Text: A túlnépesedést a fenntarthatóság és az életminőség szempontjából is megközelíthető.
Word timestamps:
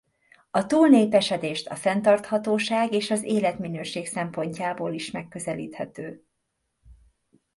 A 0.51 0.65
túlnépesedést 0.65 1.67
a 1.67 1.75
fenntarthatóság 1.75 2.93
és 2.93 3.11
az 3.11 3.23
életminőség 3.23 4.07
szempontjából 4.07 4.93
is 4.93 5.11
megközelíthető. 5.11 6.23